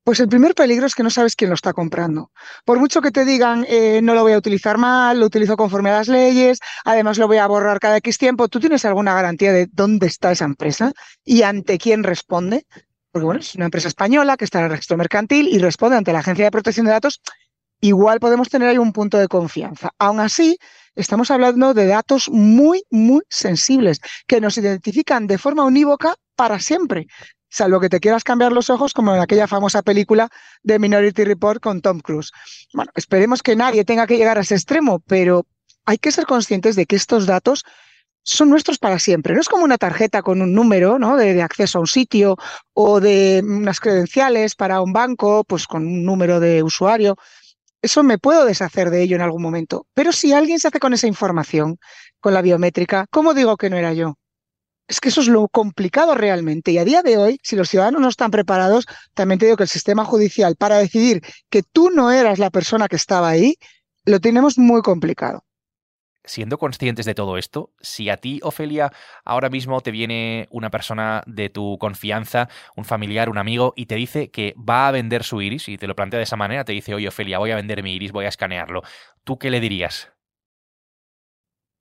Pues 0.04 0.20
el 0.20 0.30
primer 0.30 0.56
peligro 0.56 0.86
es 0.86 0.96
que 0.96 1.04
no 1.04 1.10
sabes 1.10 1.36
quién 1.36 1.50
lo 1.50 1.56
está 1.56 1.74
comprando. 1.74 2.32
Por 2.66 2.80
mucho 2.80 3.02
que 3.02 3.12
te 3.12 3.26
digan, 3.26 3.66
eh, 3.68 4.00
no 4.02 4.16
lo 4.16 4.24
voy 4.24 4.32
a 4.32 4.38
utilizar 4.38 4.78
mal, 4.78 5.20
lo 5.20 5.26
utilizo 5.26 5.58
conforme 5.58 5.90
a 5.90 5.98
las 5.98 6.08
leyes, 6.08 6.60
además 6.86 7.18
lo 7.18 7.28
voy 7.28 7.38
a 7.38 7.48
borrar 7.48 7.80
cada 7.80 7.98
X 7.98 8.18
tiempo, 8.18 8.48
¿tú 8.48 8.60
tienes 8.60 8.86
alguna 8.86 9.14
garantía 9.14 9.52
de 9.52 9.68
dónde 9.72 10.08
está 10.08 10.32
esa 10.32 10.46
empresa 10.46 10.94
y 11.26 11.44
ante 11.44 11.78
quién 11.78 12.04
responde? 12.04 12.66
Porque 13.12 13.26
bueno, 13.26 13.42
es 13.42 13.54
una 13.56 13.66
empresa 13.66 13.90
española 13.90 14.38
que 14.38 14.46
está 14.46 14.60
en 14.60 14.66
el 14.66 14.72
registro 14.72 14.96
mercantil 14.96 15.50
y 15.50 15.60
responde 15.60 15.98
ante 15.98 16.14
la 16.14 16.20
Agencia 16.20 16.46
de 16.46 16.52
Protección 16.52 16.86
de 16.86 16.94
Datos. 16.94 17.22
Igual 17.82 18.20
podemos 18.20 18.50
tener 18.50 18.70
ahí 18.70 18.78
un 18.78 18.94
punto 18.94 19.18
de 19.18 19.28
confianza. 19.28 19.92
Aún 20.00 20.20
así, 20.20 20.58
estamos 20.96 21.30
hablando 21.32 21.74
de 21.74 21.88
datos 21.88 22.30
muy, 22.30 22.84
muy 22.90 23.22
sensibles 23.30 24.00
que 24.26 24.42
nos 24.42 24.58
identifican 24.58 25.28
de 25.28 25.38
forma 25.38 25.64
unívoca 25.64 26.16
para 26.36 26.60
siempre 26.60 27.08
salvo 27.50 27.80
que 27.80 27.90
te 27.90 28.00
quieras 28.00 28.24
cambiar 28.24 28.52
los 28.52 28.70
ojos 28.70 28.94
como 28.94 29.16
en 29.16 29.22
aquella 29.22 29.48
famosa 29.48 29.82
película 29.82 30.30
de 30.64 30.80
Minority 30.80 31.24
Report 31.24 31.62
con 31.62 31.82
Tom 31.82 32.00
Cruise. 32.00 32.32
Bueno, 32.74 32.92
esperemos 32.96 33.42
que 33.42 33.56
nadie 33.56 33.86
tenga 33.86 34.08
que 34.08 34.18
llegar 34.18 34.38
a 34.38 34.42
ese 34.42 34.56
extremo, 34.56 35.00
pero 35.00 35.46
hay 35.86 35.98
que 35.98 36.12
ser 36.12 36.26
conscientes 36.26 36.76
de 36.76 36.86
que 36.86 36.96
estos 36.96 37.26
datos 37.26 37.64
son 38.24 38.50
nuestros 38.50 38.78
para 38.78 39.00
siempre. 39.00 39.34
No 39.34 39.40
es 39.40 39.48
como 39.48 39.64
una 39.64 39.78
tarjeta 39.78 40.22
con 40.22 40.42
un 40.42 40.54
número 40.54 41.00
¿no? 41.00 41.16
de, 41.16 41.34
de, 41.34 41.42
acceso 41.42 41.78
a 41.78 41.82
un 41.82 41.88
sitio 41.88 42.36
o 42.74 43.00
de 43.00 43.42
unas 43.44 43.80
credenciales 43.80 44.56
para 44.56 44.82
un 44.82 44.92
banco, 44.92 45.46
pues 45.46 45.66
con 45.66 45.84
un 45.88 46.04
número 46.04 46.42
de 46.42 46.62
usuario. 46.62 47.16
Eso 47.88 48.04
me 48.04 48.18
puedo 48.18 48.44
deshacer 48.44 48.90
de 48.90 49.02
ello 49.02 49.16
en 49.16 49.22
algún 49.22 49.42
momento. 49.42 49.88
Pero 49.94 50.12
si 50.12 50.34
alguien 50.34 50.60
se 50.60 50.68
hace 50.68 50.82
con 50.82 50.94
esa 50.94 51.08
información, 51.08 51.78
con 52.20 52.34
la 52.34 52.42
biométrica, 52.42 53.06
¿cómo 53.10 53.34
digo 53.34 53.56
que 53.56 53.70
no 53.70 53.78
era 53.78 53.94
yo? 53.94 54.16
Es 54.90 55.00
que 55.00 55.08
eso 55.08 55.22
es 55.22 55.30
lo 55.30 55.48
complicado 55.48 56.14
realmente. 56.14 56.72
Y 56.72 56.80
a 56.80 56.84
día 56.84 57.02
de 57.02 57.16
hoy, 57.16 57.40
si 57.44 57.56
los 57.56 57.70
ciudadanos 57.70 58.02
no 58.02 58.10
están 58.10 58.30
preparados, 58.30 58.88
también 59.14 59.40
te 59.40 59.46
digo 59.46 59.56
que 59.56 59.64
el 59.64 59.70
sistema 59.70 60.04
judicial 60.04 60.58
para 60.58 60.80
decidir 60.80 61.22
que 61.50 61.64
tú 61.64 61.90
no 61.90 62.12
eras 62.12 62.40
la 62.40 62.50
persona 62.50 62.90
que 62.90 62.98
estaba 62.98 63.30
ahí, 63.30 63.56
lo 64.04 64.20
tenemos 64.20 64.58
muy 64.58 64.82
complicado. 64.82 65.46
Siendo 66.28 66.60
conscientes 66.60 67.06
de 67.08 67.16
todo 67.16 67.38
esto, 67.38 67.72
si 67.82 68.10
a 68.10 68.18
ti, 68.18 68.40
Ofelia, 68.44 68.92
ahora 69.26 69.50
mismo 69.50 69.82
te 69.82 69.92
viene 69.92 70.48
una 70.52 70.70
persona 70.70 71.24
de 71.26 71.50
tu 71.50 71.78
confianza, 71.80 72.50
un 72.76 72.86
familiar, 72.86 73.30
un 73.30 73.40
amigo, 73.40 73.74
y 73.76 73.88
te 73.88 73.96
dice 73.96 74.30
que 74.30 74.54
va 74.58 74.88
a 74.88 74.92
vender 74.92 75.24
su 75.24 75.42
iris, 75.42 75.68
y 75.70 75.78
te 75.78 75.88
lo 75.88 75.96
plantea 75.96 76.20
de 76.20 76.26
esa 76.26 76.36
manera, 76.36 76.64
te 76.64 76.74
dice, 76.74 76.94
oye, 76.94 77.08
Ofelia, 77.08 77.40
voy 77.40 77.52
a 77.52 77.56
vender 77.56 77.82
mi 77.82 77.96
iris, 77.96 78.12
voy 78.12 78.26
a 78.26 78.30
escanearlo, 78.30 78.84
¿tú 79.24 79.40
qué 79.40 79.50
le 79.50 79.60
dirías? 79.60 80.12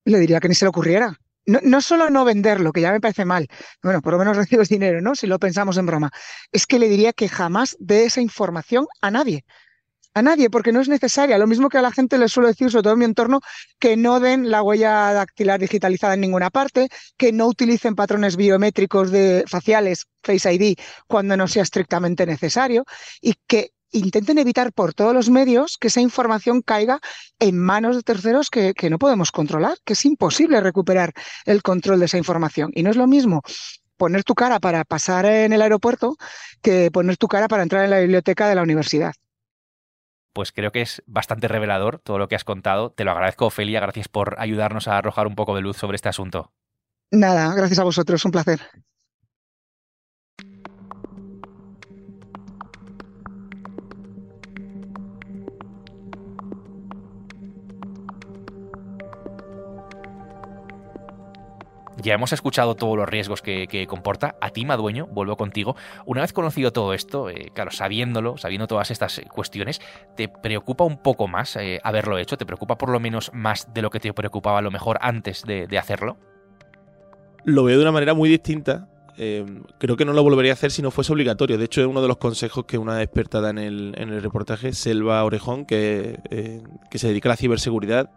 Le 0.05 0.19
diría 0.19 0.41
que 0.41 0.49
ni 0.49 0.55
se 0.55 0.65
le 0.65 0.71
ocurriera 0.71 1.19
no, 1.47 1.61
no, 1.63 1.81
solo 1.81 2.11
no 2.11 2.25
venderlo, 2.25 2.73
que 2.73 2.81
ya 2.81 2.93
me 2.93 3.01
parece 3.01 3.25
mal, 3.25 3.47
bueno, 3.83 4.03
por 4.03 4.13
lo 4.13 4.19
menos 4.19 4.37
recibes 4.37 4.69
dinero, 4.69 5.01
¿no? 5.01 5.15
Si 5.15 5.27
lo 5.27 5.39
pensamos 5.39 5.79
en 5.79 5.87
broma, 5.87 6.11
es 6.53 6.67
que 6.67 6.79
le 6.79 6.89
diría 6.89 7.13
que 7.13 7.29
jamás 7.29 7.77
dé 7.79 8.05
esa 8.05 8.21
información 8.21 8.87
a 9.01 9.11
nadie. 9.11 9.45
A 10.17 10.23
nadie, 10.23 10.49
porque 10.49 10.73
no 10.73 10.81
es 10.81 10.89
necesaria. 10.89 11.37
Lo 11.37 11.47
mismo 11.47 11.69
que 11.69 11.77
a 11.77 11.83
la 11.83 11.93
gente 11.93 12.17
le 12.17 12.31
suelo 12.31 12.49
decir, 12.49 12.71
sobre 12.71 12.85
todo 12.85 12.95
en 12.95 13.01
mi 13.01 13.05
entorno, 13.05 13.43
que 13.79 13.99
no 13.99 14.19
den 14.19 14.51
la 14.51 14.63
huella 14.63 15.13
dactilar 15.13 15.61
digitalizada 15.61 16.15
en 16.15 16.23
ninguna 16.23 16.49
parte, 16.49 16.89
que 17.19 17.33
no 17.33 17.47
utilicen 17.47 17.95
patrones 17.95 18.37
biométricos 18.37 19.11
de 19.11 19.45
faciales, 19.47 20.07
Face 20.23 20.51
ID, 20.51 20.79
cuando 21.07 21.37
no 21.37 21.47
sea 21.47 21.65
estrictamente 21.65 22.25
necesario, 22.25 22.87
y 23.21 23.35
que 23.47 23.73
intenten 23.93 24.39
evitar 24.39 24.73
por 24.73 24.95
todos 24.95 25.13
los 25.13 25.29
medios 25.29 25.77
que 25.77 25.89
esa 25.89 26.01
información 26.01 26.63
caiga 26.63 26.99
en 27.39 27.59
manos 27.59 27.95
de 27.95 28.03
terceros 28.03 28.49
que, 28.49 28.73
que, 28.73 28.89
no 28.89 28.99
podemos 28.99 29.31
controlar, 29.31 29.77
que 29.85 29.93
es 29.93 30.05
imposible 30.07 30.63
recuperar 30.63 31.13
el 31.45 31.63
control 31.63 32.01
de 32.01 32.07
esa 32.07 32.17
información. 32.17 32.71
Y 32.75 32.83
no 32.85 32.89
es 32.89 32.97
lo 32.97 33.07
mismo 33.07 33.43
poner 33.99 34.25
tu 34.25 34.35
cara 34.35 34.61
para 34.61 34.85
pasar 34.85 35.27
en 35.27 35.53
el 35.53 35.61
aeropuerto 35.61 36.17
que 36.63 36.91
poner 36.91 37.19
tu 37.19 37.29
cara 37.29 37.49
para 37.49 37.63
entrar 37.63 37.85
en 37.85 37.91
la 37.91 38.01
biblioteca 38.01 38.49
de 38.49 38.55
la 38.55 38.63
universidad. 38.63 39.13
Pues 40.37 40.53
creo 40.53 40.71
que 40.71 40.83
es 40.83 41.03
bastante 41.07 41.49
revelador 41.49 41.99
todo 41.99 42.19
lo 42.19 42.29
que 42.29 42.35
has 42.35 42.45
contado. 42.45 42.91
Te 42.91 43.05
lo 43.05 43.13
agradezco, 43.13 43.47
Ofelia. 43.47 43.81
Gracias 43.81 44.09
por 44.09 44.39
ayudarnos 44.39 44.87
a 44.87 44.99
arrojar 44.99 45.27
un 45.27 45.35
poco 45.35 45.55
de 45.55 45.63
luz 45.63 45.79
sobre 45.79 45.97
este 45.97 46.11
asunto. 46.11 46.53
Nada, 47.11 47.55
gracias 47.55 47.79
a 47.79 47.85
vosotros. 47.85 48.23
Un 48.27 48.33
placer. 48.33 48.61
Ya 62.07 62.15
hemos 62.15 62.33
escuchado 62.33 62.77
todos 62.77 62.97
los 62.97 63.09
riesgos 63.09 63.43
que, 63.43 63.87
comporta. 63.89 64.37
A 64.41 64.51
ti, 64.51 64.65
Madueño, 64.65 65.09
vuelvo 65.09 65.37
contigo. 65.37 65.75
Una 66.05 66.21
vez 66.21 66.33
conocido 66.33 66.73
todo 66.73 66.95
esto, 66.95 67.31
eh, 67.31 67.51
claro, 67.53 67.73
sabiéndolo, 67.73 68.37
sabiendo 68.37 68.69
todas 68.69 68.93
estas 68.93 69.21
cuestiones, 69.29 69.81
¿te 70.15 70.29
preocupa 70.29 70.85
un 70.85 71.03
poco 71.03 71.27
más 71.27 71.57
eh, 71.57 71.81
haberlo 71.83 72.17
hecho? 72.19 72.37
¿Te 72.37 72.47
preocupa 72.47 72.79
por 72.79 72.91
lo 72.91 73.01
menos 73.01 73.33
más 73.35 73.75
de 73.75 73.83
lo 73.83 73.91
que 73.91 73.99
te 73.99 74.13
preocupaba 74.13 74.61
a 74.61 74.63
lo 74.63 74.71
mejor 74.71 74.99
antes 75.01 75.43
de, 75.43 75.67
hacerlo? 75.77 76.17
Lo 77.45 77.65
veo 77.65 77.77
de 77.77 77.83
una 77.83 77.91
manera 77.91 78.15
muy 78.15 78.29
distinta. 78.29 78.87
Eh, 79.19 79.45
creo 79.79 79.97
que 79.97 80.05
no 80.05 80.13
lo 80.13 80.23
volvería 80.23 80.53
a 80.53 80.55
hacer 80.55 80.71
si 80.71 80.83
no 80.83 80.93
fuese 80.93 81.13
obligatorio. 81.13 81.59
De 81.59 81.65
hecho, 81.65 81.81
es 81.81 81.89
uno 81.89 82.03
de 82.03 82.07
los 82.07 82.19
consejos 82.19 82.67
que 82.67 82.79
una 82.79 83.03
experta 83.03 83.41
da 83.41 83.51
en 83.51 83.59
el, 83.59 84.23
reportaje, 84.23 84.75
Selva 84.75 85.25
Orejón, 85.25 85.67
eh, 85.71 86.63
que 86.89 86.99
se 87.01 87.09
dedica 87.09 87.29
a 87.29 87.33
la 87.33 87.37
ciberseguridad, 87.37 88.13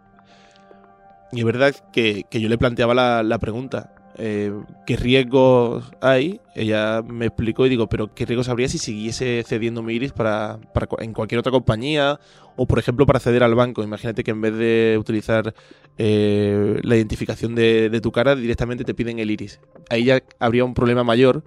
y 1.32 1.40
es 1.40 1.44
verdad 1.44 1.74
que, 1.92 2.24
que 2.30 2.40
yo 2.40 2.48
le 2.48 2.58
planteaba 2.58 2.94
la, 2.94 3.22
la 3.22 3.38
pregunta, 3.38 3.94
eh, 4.22 4.52
¿qué 4.86 4.96
riesgos 4.96 5.84
hay? 6.02 6.40
Ella 6.54 7.02
me 7.02 7.26
explicó 7.26 7.64
y 7.64 7.70
digo, 7.70 7.88
pero 7.88 8.12
¿qué 8.14 8.26
riesgos 8.26 8.50
habría 8.50 8.68
si 8.68 8.76
siguiese 8.76 9.42
cediendo 9.46 9.82
mi 9.82 9.94
iris 9.94 10.12
para, 10.12 10.58
para, 10.74 10.88
en 10.98 11.14
cualquier 11.14 11.38
otra 11.38 11.52
compañía? 11.52 12.20
O, 12.56 12.66
por 12.66 12.78
ejemplo, 12.78 13.06
para 13.06 13.16
acceder 13.16 13.42
al 13.42 13.54
banco. 13.54 13.82
Imagínate 13.82 14.22
que 14.22 14.32
en 14.32 14.42
vez 14.42 14.54
de 14.54 14.96
utilizar 15.00 15.54
eh, 15.96 16.80
la 16.82 16.96
identificación 16.96 17.54
de, 17.54 17.88
de, 17.88 18.00
tu 18.02 18.12
cara, 18.12 18.36
directamente 18.36 18.84
te 18.84 18.92
piden 18.92 19.20
el 19.20 19.30
iris. 19.30 19.60
Ahí 19.88 20.04
ya 20.04 20.20
habría 20.38 20.64
un 20.64 20.74
problema 20.74 21.02
mayor, 21.02 21.42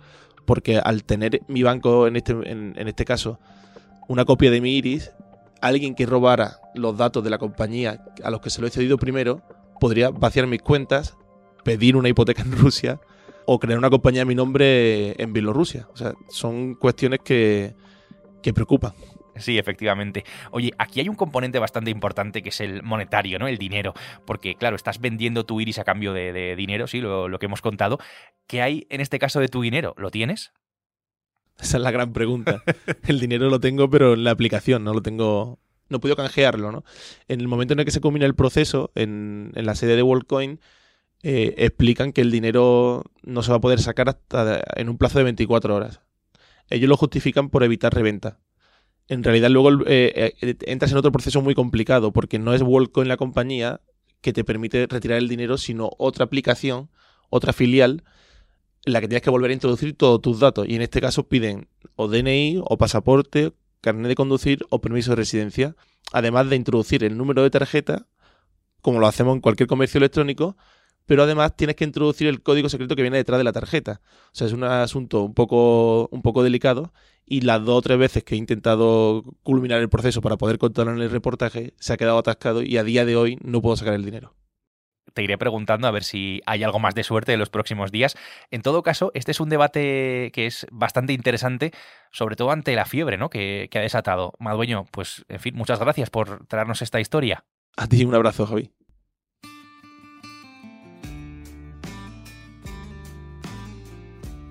porque 0.46 0.80
al 0.80 1.04
tener 1.04 1.42
mi 1.48 1.62
banco, 1.62 2.08
en 2.08 2.16
este, 2.16 2.32
en, 2.32 2.74
en 2.76 2.88
este 2.88 3.06
caso, 3.06 3.40
una 4.08 4.26
copia 4.26 4.50
de 4.50 4.62
mi 4.62 4.78
iris, 4.78 5.12
alguien 5.62 5.94
que 5.94 6.08
robara 6.08 6.58
los 6.74 6.98
datos 6.98 7.24
de 7.24 7.30
la 7.30 7.38
compañía 7.38 8.04
a 8.24 8.32
los 8.32 8.42
que 8.42 8.50
se 8.50 8.62
lo 8.62 8.68
he 8.68 8.72
cedido 8.72 8.98
primero, 8.98 9.44
podría 9.84 10.12
vaciar 10.12 10.48
mis 10.48 10.62
cuentas, 10.62 11.18
pedir 11.66 11.98
una 11.98 12.08
hipoteca 12.08 12.42
en 12.42 12.54
Rusia 12.54 13.02
o 13.46 13.60
crear 13.60 13.78
una 13.78 13.90
compañía 13.90 14.22
a 14.22 14.26
mi 14.26 14.34
nombre 14.34 15.22
en 15.22 15.34
Bielorrusia. 15.34 15.90
O 15.92 15.98
sea, 15.98 16.14
son 16.30 16.76
cuestiones 16.76 17.20
que, 17.20 17.76
que 18.42 18.54
preocupan. 18.54 18.94
Sí, 19.36 19.58
efectivamente. 19.58 20.24
Oye, 20.52 20.72
aquí 20.78 21.02
hay 21.02 21.10
un 21.10 21.18
componente 21.18 21.60
bastante 21.60 21.92
importante 21.92 22.42
que 22.42 22.48
es 22.48 22.62
el 22.62 22.82
monetario, 22.82 23.40
¿no? 23.40 23.50
El 23.50 23.58
dinero. 23.58 23.94
Porque, 24.24 24.56
claro, 24.56 24.78
estás 24.78 25.02
vendiendo 25.02 25.46
tu 25.46 25.60
iris 25.60 25.80
a 25.80 25.84
cambio 25.84 26.14
de, 26.14 26.32
de 26.32 26.56
dinero, 26.56 26.88
sí, 26.88 27.02
lo, 27.02 27.28
lo, 27.28 27.38
que 27.38 27.48
hemos 27.48 27.60
contado. 27.62 28.00
¿Qué 28.48 28.62
hay 28.62 28.88
en 28.90 29.02
este 29.02 29.20
caso 29.20 29.42
de 29.42 29.50
tu 29.50 29.62
dinero? 29.62 29.96
¿Lo 29.98 30.12
tienes? 30.12 30.54
Esa 31.60 31.76
es 31.76 31.84
la 31.84 31.92
gran 31.92 32.14
pregunta. 32.14 32.64
el 33.06 33.20
dinero 33.20 33.50
lo 33.50 33.60
tengo, 33.60 33.90
pero 33.90 34.14
en 34.14 34.24
la 34.24 34.32
aplicación, 34.32 34.86
no 34.86 34.94
lo 34.94 35.02
tengo 35.02 35.60
no 35.90 36.00
podido 36.00 36.16
canjearlo, 36.16 36.72
¿no? 36.72 36.84
En 37.28 37.42
el 37.42 37.48
momento 37.48 37.74
en 37.74 37.80
el 37.80 37.86
que 37.86 37.92
se 37.92 38.02
culmina 38.02 38.26
el 38.26 38.36
proceso, 38.36 38.92
en, 38.96 39.52
en 39.56 39.66
la 39.66 39.76
sede 39.76 39.96
de 39.96 40.04
WorldCoin, 40.04 40.60
eh, 41.26 41.56
explican 41.58 42.12
que 42.12 42.20
el 42.20 42.32
dinero 42.32 43.04
no 43.24 43.44
se 43.44 43.52
va 43.52 43.58
a 43.58 43.62
poder 43.62 43.80
sacar 43.80 44.10
hasta 44.10 44.62
en 44.76 44.90
un 44.90 44.98
plazo 44.98 45.20
de 45.20 45.24
24 45.24 45.74
horas. 45.74 46.02
Ellos 46.70 46.90
lo 46.90 46.98
justifican 46.98 47.50
por 47.50 47.64
evitar 47.64 47.94
reventa. 47.94 48.40
En 49.08 49.24
realidad 49.24 49.50
luego 49.50 49.72
eh, 49.88 50.34
eh, 50.42 50.56
entras 50.66 50.92
en 50.92 50.98
otro 50.98 51.14
proceso 51.14 51.42
muy 51.42 51.56
complicado 51.56 52.12
porque 52.12 52.40
no 52.40 52.54
es 52.54 52.62
WorldCoin 52.62 53.08
la 53.08 53.16
compañía 53.16 53.80
que 54.20 54.34
te 54.34 54.44
permite 54.44 54.86
retirar 54.88 55.18
el 55.18 55.30
dinero, 55.30 55.58
sino 55.58 55.92
otra 55.98 56.26
aplicación, 56.26 56.90
otra 57.30 57.54
filial, 57.54 58.04
en 58.86 58.92
la 58.92 59.00
que 59.00 59.08
tienes 59.08 59.22
que 59.22 59.30
volver 59.30 59.52
a 59.52 59.54
introducir 59.54 59.96
todos 59.96 60.22
tus 60.22 60.42
datos. 60.42 60.68
Y 60.68 60.76
en 60.76 60.82
este 60.82 61.00
caso 61.00 61.30
piden 61.30 61.70
o 61.96 62.10
DNI 62.10 62.60
o 62.66 62.78
pasaporte 62.78 63.54
carnet 63.84 64.08
de 64.08 64.16
conducir 64.16 64.66
o 64.70 64.80
permiso 64.82 65.12
de 65.12 65.18
residencia, 65.18 65.76
además 66.14 66.50
de 66.50 66.56
introducir 66.56 67.04
el 67.04 67.18
número 67.18 67.44
de 67.44 67.50
tarjeta, 67.50 68.08
como 68.82 69.00
lo 69.00 69.08
hacemos 69.08 69.36
en 69.36 69.42
cualquier 69.42 69.68
comercio 69.68 69.98
electrónico, 69.98 70.56
pero 71.06 71.24
además 71.24 71.56
tienes 71.56 71.76
que 71.76 71.84
introducir 71.84 72.28
el 72.28 72.42
código 72.42 72.70
secreto 72.70 72.96
que 72.96 73.02
viene 73.02 73.18
detrás 73.18 73.38
de 73.38 73.44
la 73.44 73.52
tarjeta. 73.52 74.02
O 74.28 74.36
sea, 74.36 74.48
es 74.48 74.54
un 74.54 74.64
asunto 74.64 75.24
un 75.24 75.34
poco, 75.34 76.08
un 76.12 76.22
poco 76.22 76.44
delicado 76.44 76.94
y 77.26 77.42
las 77.42 77.64
dos 77.66 77.80
o 77.80 77.82
tres 77.82 77.98
veces 77.98 78.24
que 78.24 78.36
he 78.36 78.38
intentado 78.38 79.24
culminar 79.44 79.82
el 79.82 79.90
proceso 79.90 80.22
para 80.22 80.38
poder 80.38 80.58
contarlo 80.58 80.94
en 80.94 81.02
el 81.02 81.10
reportaje 81.10 81.74
se 81.78 81.94
ha 81.94 81.98
quedado 81.98 82.18
atascado 82.18 82.64
y 82.64 82.78
a 82.78 82.84
día 82.86 83.06
de 83.06 83.18
hoy 83.18 83.38
no 83.44 83.62
puedo 83.62 83.76
sacar 83.76 83.96
el 83.96 84.06
dinero 84.06 84.34
te 85.14 85.24
iré 85.24 85.38
preguntando 85.38 85.88
a 85.88 85.92
ver 85.92 86.04
si 86.04 86.42
hay 86.46 86.64
algo 86.64 86.80
más 86.80 86.96
de 86.96 87.04
suerte 87.04 87.34
en 87.34 87.40
los 87.40 87.50
próximos 87.50 87.92
días. 87.92 88.16
En 88.52 88.62
todo 88.62 88.84
caso, 88.84 89.12
este 89.14 89.32
es 89.32 89.40
un 89.40 89.50
debate 89.50 90.32
que 90.34 90.46
es 90.46 90.68
bastante 90.72 91.14
interesante, 91.14 91.72
sobre 92.12 92.36
todo 92.36 92.52
ante 92.52 92.76
la 92.76 92.86
fiebre 92.86 93.18
¿no? 93.18 93.30
que, 93.30 93.68
que 93.72 93.80
ha 93.80 93.82
desatado. 93.82 94.34
Madueño, 94.40 94.86
pues, 94.92 95.26
en 95.30 95.40
fin, 95.40 95.56
muchas 95.56 95.80
gracias 95.80 96.10
por 96.10 96.46
traernos 96.48 96.82
esta 96.82 97.00
historia. 97.00 97.46
A 97.76 97.88
ti 97.88 98.04
un 98.06 98.16
abrazo, 98.16 98.46
Javi.。 98.46 98.83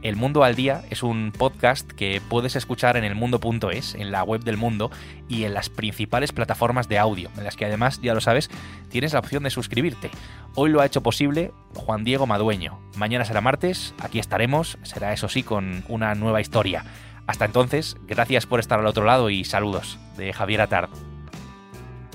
El 0.02 0.16
Mundo 0.16 0.42
al 0.42 0.56
Día 0.56 0.82
es 0.90 1.04
un 1.04 1.30
podcast 1.30 1.88
que 1.88 2.20
puedes 2.28 2.56
escuchar 2.56 2.96
en 2.96 3.04
elmundo.es, 3.04 3.94
en 3.94 4.10
la 4.10 4.24
web 4.24 4.42
del 4.42 4.56
mundo 4.56 4.90
y 5.28 5.44
en 5.44 5.54
las 5.54 5.70
principales 5.70 6.32
plataformas 6.32 6.88
de 6.88 6.98
audio, 6.98 7.30
en 7.36 7.44
las 7.44 7.54
que 7.54 7.66
además, 7.66 8.00
ya 8.02 8.12
lo 8.12 8.20
sabes, 8.20 8.50
tienes 8.88 9.12
la 9.12 9.20
opción 9.20 9.44
de 9.44 9.50
suscribirte. 9.50 10.10
Hoy 10.56 10.70
lo 10.70 10.80
ha 10.80 10.86
hecho 10.86 11.04
posible 11.04 11.52
Juan 11.74 12.02
Diego 12.02 12.26
Madueño. 12.26 12.80
Mañana 12.96 13.24
será 13.24 13.40
martes, 13.40 13.94
aquí 14.00 14.18
estaremos, 14.18 14.76
será 14.82 15.12
eso 15.12 15.28
sí 15.28 15.44
con 15.44 15.84
una 15.86 16.16
nueva 16.16 16.40
historia. 16.40 16.84
Hasta 17.28 17.44
entonces, 17.44 17.96
gracias 18.08 18.44
por 18.44 18.58
estar 18.58 18.80
al 18.80 18.86
otro 18.86 19.04
lado 19.04 19.30
y 19.30 19.44
saludos 19.44 20.00
de 20.16 20.32
Javier 20.32 20.62
Atard. 20.62 20.90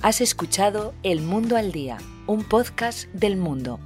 Has 0.02 0.20
escuchado 0.20 0.94
El 1.04 1.22
Mundo 1.22 1.56
al 1.56 1.72
Día, 1.72 2.00
un 2.28 2.44
podcast 2.44 3.08
del 3.14 3.38
mundo 3.38 3.80